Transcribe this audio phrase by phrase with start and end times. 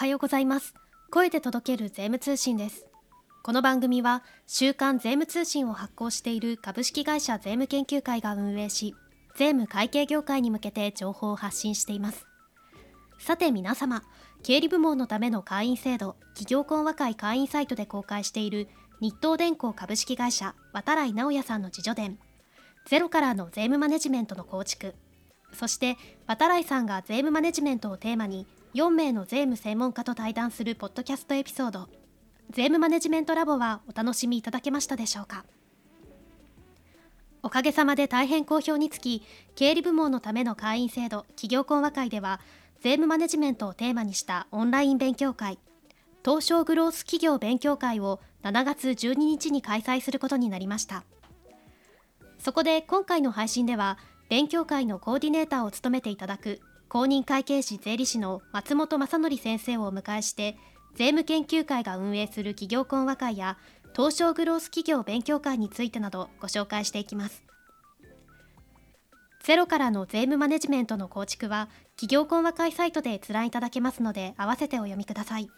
[0.00, 0.72] はようございます。
[1.10, 2.86] 声で届ける税務通信です。
[3.42, 8.94] この番組は週刊税務通信を発行している株式会社税務研究会が運営し
[9.36, 12.24] 税務会計業界に向けて情報を発信しています。
[13.18, 14.02] さて皆様
[14.42, 18.68] 経理部門のための会員制度企業婚和会会員サイトで公開している
[19.02, 22.18] 日東電工株式会社渡来直也さんの自助伝。
[22.86, 24.94] ゼロからの税務マネジメントの構築。
[25.52, 31.88] そして渡来さんが税務マネジメントをテーマに4名の税務専門家と対談するポッドキャストエピソード。
[32.50, 35.44] 税務マネジメントラボはお楽しみいただけましたでしょうか？
[37.42, 39.24] おかげさまで大変好評につき
[39.56, 42.40] 経理部門のための会員制度企業婚和会では
[42.80, 45.58] 税務マネジメントをテーマにしたオンライン勉強会
[46.24, 51.02] 東証グロース企業勉強会を7月12日に開催することになりました。
[52.38, 53.98] そこで今回の配信では
[54.28, 60.56] 勉強会のコーディネーターを務めていただく公認会計士税理士の松本正則先生をお迎えして
[60.96, 63.58] 税務研究会が運営する企業婚和会や
[63.94, 67.44] 東証グロース企業勉強会についてなどご紹介していきます。
[69.44, 75.48] ゼロからの税務マネジメントの構築は企業婚和会サイトで閲覧いただけますので合わせてお読みください。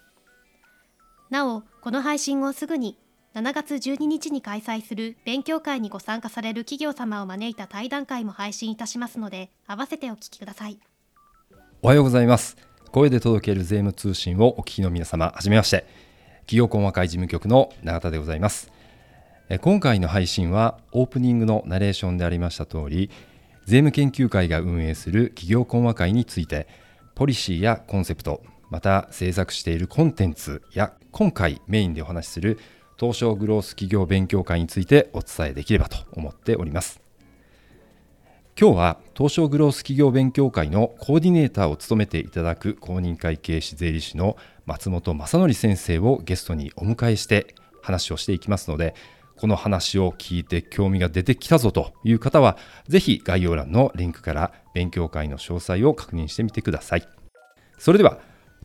[1.31, 2.99] なおこの配信後すぐに
[3.35, 10.79] 7月12日に開催する勉強会にご参加される企業様を招いた対談会も配信いたしますので合わせてお聞きください。
[11.85, 12.57] おはようございます。
[12.93, 15.85] 声で届ける税務通信をお聞きの皆様はじめまして。
[16.43, 18.71] 企業コン会事務局の永田でございます。
[19.63, 23.11] 今回の配信はオープニングのナレーションでありました通り
[23.67, 26.69] 税務研究会が運営する企業コン和会について
[27.17, 32.61] ポリシーやコンセプトまた制作しているコンテンツや今回メインでお話しする
[32.97, 37.03] 東証グロース企業勉強会についてお伝えできればと思っております。
[38.59, 44.37] 今日は東証グロース企業勉強会のコーディネーターを務めていただく公認会計士税理士の
[44.67, 48.95] 松本正則先生をゲストにお迎えして話をしていきますので
[49.37, 57.09] この話を聞いて興味が出てきたぞという方はぜひ概要欄のリンクから勉強会の詳細を確認してみてください。
[57.79, 58.19] それでは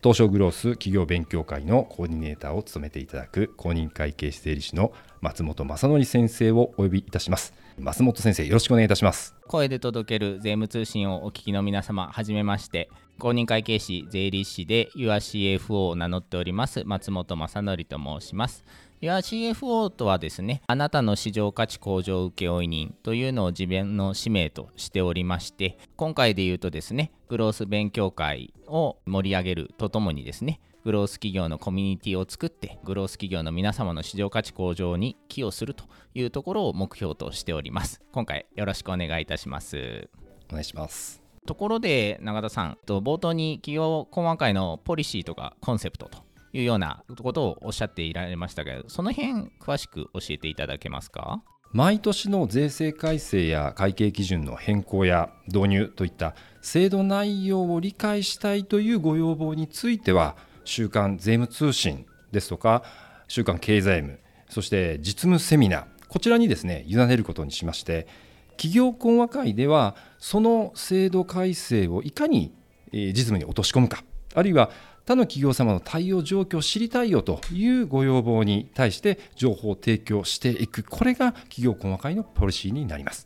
[0.04, 7.54] 東証グロース企業勉強会のコーディネーターを務めていただく公認会計士税理士の松本正則先生をお呼びいたします。
[7.80, 9.36] 松本先生よろしくお願いいたします。
[9.48, 12.90] 声で届ける税務通信をお聞きの皆様はじめまして。
[13.20, 18.66] 公認会計士税理士で YourCFO を名乗っております松本正則と申します。
[19.02, 35.84] YourCFO とはですね、あなたの市場価値向上請負人というのを自分の使命としておりまして、今回で言うとですね、グロース勉強会を盛り上げるとともにですね、グロース企業のコミュニティを作って、グロース企業の皆様の市場価値向上に寄与すると
[36.14, 38.00] いうところを目標としております。
[38.14, 40.10] 今回よろしくお願いいたします。
[40.50, 41.22] お願いします。
[41.46, 46.20] ところで永田さん、冒頭に企業細かいのポリシーとかコンセプトと
[46.54, 51.44] いうようなことをおっしゃっていられましたけど、その辺詳しく教えていただけますか？
[51.74, 60.38] 毎年の税制改正や会計基準の変更や導入といった制度内容を理解したいというご要望については
[60.68, 62.84] 週刊税務通信ですとか
[63.28, 64.20] 週刊経済務
[64.50, 68.08] そして実務セミナーこちらにですね委ねることにしまして
[68.58, 72.54] 企業懇話会ではその制度改正をいかに
[72.92, 74.04] 実務に落とし込むか
[74.36, 74.70] あるいは
[75.06, 83.26] 他の企業様の対応状況を知りたいよというご要望に対して情報を提供していくこれが企業細かいのポリシーになります。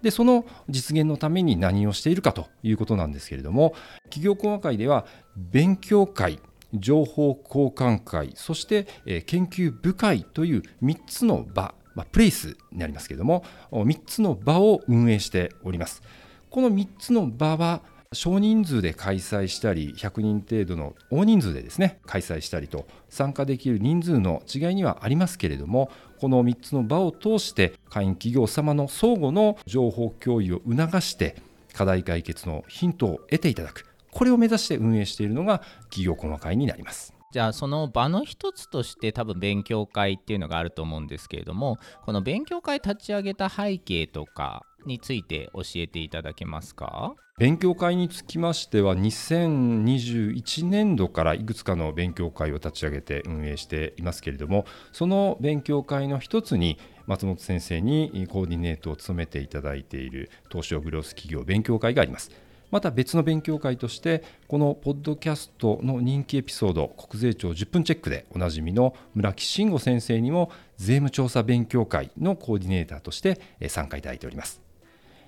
[0.00, 3.74] でその実現のために何をしているかということなんですけれども
[4.04, 5.06] 企業細かいでは
[5.36, 6.40] 勉強会
[6.74, 8.86] 情報交換会そして
[9.26, 16.02] 研究部会という3つの場、まあ、プレイスになりますけれども3つの場を運営しております。
[16.50, 17.80] この3つの場は
[18.12, 25.90] 少人数で開催したり100人程度の大人数でですね開催したりと参加できる人数の違いにはありますけれども
[26.20, 31.36] この3つの場を通して会員企業様の相互の情報共有を促して
[31.72, 35.58] 課題解決のヒントを得ていただくこれを目指して運営しているのが
[35.90, 37.12] 企業細会になります。
[37.32, 47.14] じゃあその場の一つとして多分勉強会っていうのがあると思うんですけれどもこの勉強会立ち上げた背景とかについて教えていただけますか？
[47.38, 62.30] 勉強会につきましては2021年度からいくつかの勉強会を立ち上げて運営していますけれどもその勉強会の一つに松本先生にコーディネートを務めていただいている東証グロース企業勉強会があります。
[62.72, 74.62] また別の勉強会としてこのポッドキャストの人気エピソード国税庁10分チェックでおなじみの村木慎吾先生にも税務調査勉強会のコーディネーターとして参加いただいております。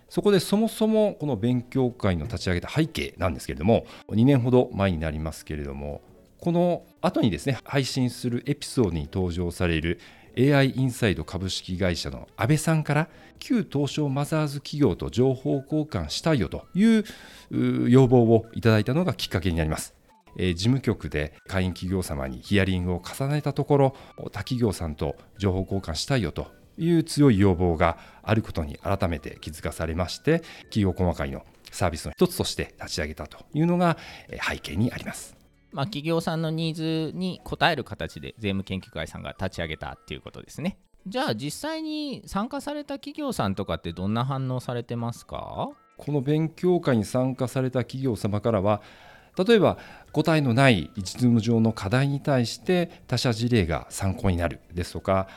[0.09, 6.03] そこでそもそもこの勉強会の立ち上げた背景なんですけれども2年ほど前になりますけれども
[6.41, 9.99] この後にですね配信するエピソードに登場される
[10.39, 13.09] AI インサイド株式会社の安倍さんから
[13.39, 17.05] 旧東証マザーズ企業と情報交換したいよという
[17.89, 19.95] 要望をいただいたのがきっかけになります。
[20.37, 30.41] 事務局で会員企業様にヒアリングを重ねたところ他企業さんと情報交換したいよという強い要望があることに改めて気づかされまして
[30.71, 33.97] 企業細かいのサービスの一つとして立ち上げたというのが
[34.49, 35.34] 背景にあります。
[35.75, 40.79] まあ、企業さんのニーズに応える形で税務研究会さんが立ち上げたっていうことですね。
[41.07, 45.69] じゃあ実際に参加された企業さんとかってどんな反応されてますか？
[45.99, 48.81] この勉強会に参加された企業様からは
[49.37, 49.79] 例えば
[50.13, 55.29] 答えのない実務上の課題に対して他社事例が参考になるですとか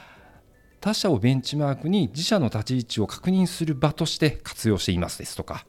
[0.79, 5.65] 他社をベンチマークに自社の立ち位置を確認する場として活用していますですとか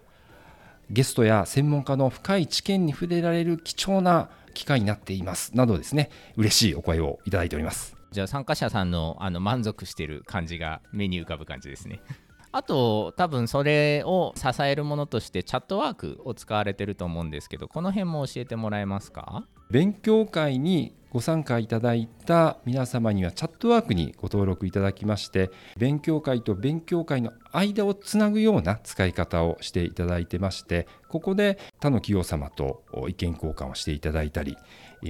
[0.91, 5.57] ゲストや専門家の深い知見に触れられる貴重な機会になっています。
[5.57, 7.97] などですね嬉しいお声をいただいております。
[8.11, 12.01] じゃあ参加者さんのあの満足している感じが目に浮かぶ感じですね。
[12.51, 19.45] あと多分それを支えるものとしてチャットワークを使われてると思うんですけどこの辺も教えてもらえますか？
[19.71, 34.57] 勉強会にご参加いただいた皆様にはチャットワークにご登録いただきまして勉強会と勉強会の間をつなぐような使い方をしていただいてましてここで他の企業様と意見交換をしていただいたり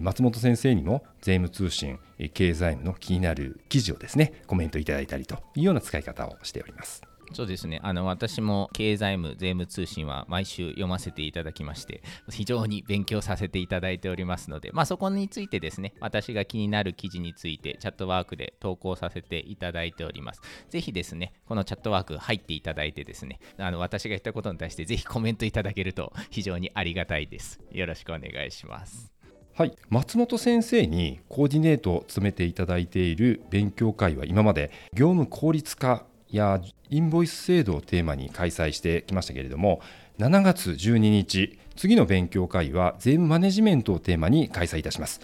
[0.03, 1.99] 松本先生にも税務通信
[2.35, 7.03] 経済務の気になる記事をですねコメントいただいたりというような使い方をしております。
[7.33, 7.81] そうですね。
[7.83, 20.41] あの私も経済務税務通信は毎週読ませていただきまして非常に勉強させていただいておりますので、まあ、そこについてですね私が気になる記事についてチャットワークで投稿させていただいております。
[20.71, 27.61] ぜひですねこのチャットワーク入っていただいてですねあの私が言ったことに対してぜひコメントいただけると非常にありがたいです。
[27.73, 29.19] よろしくお願いします。
[29.59, 36.61] はい、松本先生にコーディネートを務めていただいている勉強会は今まで業務効率化や
[36.91, 39.81] インボイス制度をテーマに開催してきましたけれども
[40.19, 45.21] 7月12日次の勉強会は税務マネジメントをテーマに開催いたします。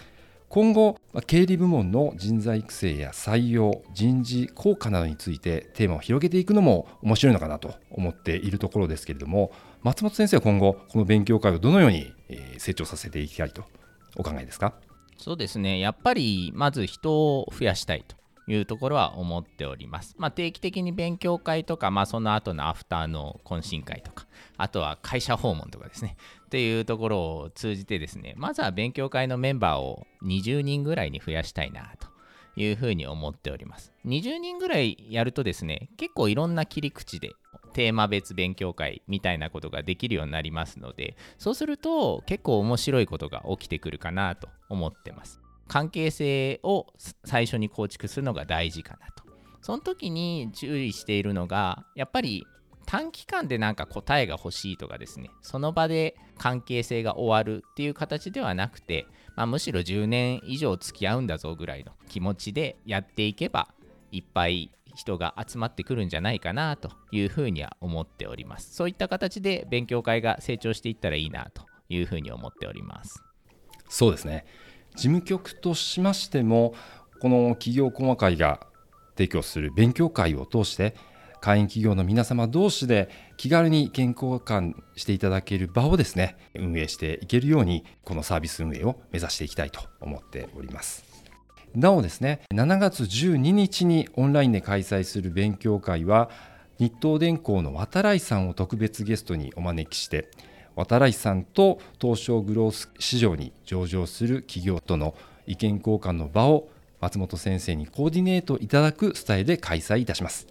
[0.47, 12.13] 今後経理部門の人材育成や採用人事効果などについてテーマを広げていくのも面白いのかなと思っているところですけれども松本先生は今後この勉強会をどのように
[12.59, 13.65] 成長させていきたいと
[14.15, 14.75] お考えですか？
[15.17, 15.79] そうですね。
[15.79, 18.15] やっぱりまず人を増やしたいと。
[18.47, 20.15] いうところは思っております。
[20.17, 24.27] まあ、定期的に勉強会とか、まあ、その後のアフターの懇親会とか、
[24.57, 32.07] あとは会社訪問とかですね、っていうところを通じてですね、まずは勉強会のメンバーを20人ぐらいに増やしたいなと
[32.55, 33.91] いうふうに思っております。
[34.05, 37.33] 20人ぐらいやるとですね、結構いろんな切り口で
[37.73, 45.41] テーマ別勉強会みたいなことができるようになりますので、そうすると結構面白いことが起きてくるかなと思ってます。
[45.67, 46.87] 関係性を
[47.23, 49.23] 最初に構築するのが大事かなと。
[49.61, 52.45] その時に注意しているのが、やっぱり
[52.85, 63.69] 短期間でなんか答えが欲しいとかですね、その場で関係性が終わるっていう形ではなくて、まあ、むしろ10年以上付き合うんだぞぐらいの気持ちでやっていけば、
[64.11, 68.73] いっぱい人が集まってくるんじゃないかなというふうには思っております。
[68.73, 73.21] そういった形で勉強会が成長していったらいいなというふうに思っております。
[73.89, 74.45] そうですね。
[74.95, 76.73] 事務局としましても
[77.19, 78.59] この企業細会が
[79.15, 80.95] 提供する勉強会を通して
[81.41, 91.05] 会員企業の皆様同士で気軽に健康感していただける場をですね運営していけるようにこのサービス運営を目指していきたいと思っております。
[91.75, 96.29] なおですね7月12日にオンラインで開催する勉強会は
[96.79, 100.29] 日東電工の渡来さんを特別ゲストにお招きして
[100.75, 105.15] 渡来さんと東証グロース市場に上場する企業との
[105.47, 106.69] 意見交換の場を
[107.01, 110.47] 松本先生にコーディネートいただくスタイルで開催いたします。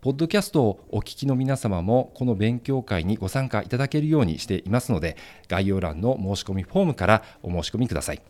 [0.00, 5.16] ポッドキャストをお聞きの皆様もこの勉強会にご参加いただけるようにしていますので
[5.46, 8.22] 概要欄の申し込みフォームからお申し込みください。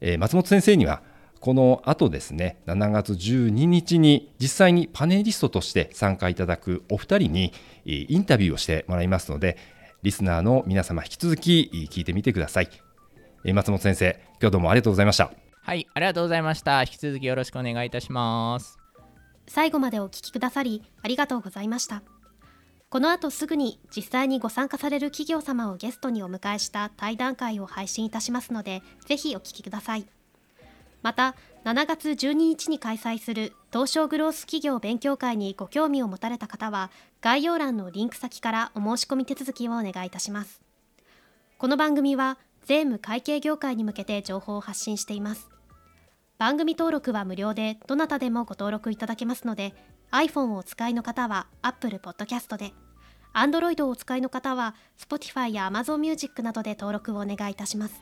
[0.00, 1.02] えー、松本先生には
[1.38, 7.52] この後ですね7月12日に実際にパネリストとして参加いただくお二人に
[7.84, 9.58] インタビューをしてもらいますので
[10.04, 12.68] リスナーの皆様引き続き聞いてみてください。
[13.54, 15.30] 松本先生、今日どうもありがとうございました。
[15.62, 16.82] はい、ありがとうございました。
[16.82, 18.76] 引き続きよろしくお願いいたします。
[19.48, 22.02] 最後までお聞きくださりありがとうございました。
[22.90, 30.06] この後すぐに実際にご参加される企業様をゲストにお迎えした対談会を配信いたしますので、ぜひお聞きください。
[31.00, 31.34] また
[31.64, 40.62] 7月12日に開催する東証グロース企業勉強会にご興味を持たれた方は概要欄のリンク先からお申し込み手続きをお願いいたします。
[41.58, 45.48] この番組は税務会計業界に向けて情報を発信しています。
[46.38, 49.74] 番組登録は無料でどなたでもご登録いただけますので
[50.12, 52.74] iPhone をお使いの方は Apple Podcast で
[53.34, 58.00] Android をお使いの方は Spotify や Amazon Music などで登録をお願いいたします。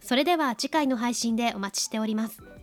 [0.00, 2.57] それでは次回の配信でお待ちしております。